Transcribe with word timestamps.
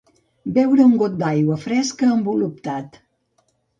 Beure 0.53 0.87
un 0.91 0.95
got 1.01 1.19
d'aigua 1.19 1.57
fresca 1.65 2.09
amb 2.15 2.31
voluptat. 2.31 2.99